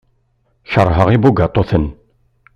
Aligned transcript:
Keṛheɣ 0.71 1.07
ibugaṭuten. 1.15 1.85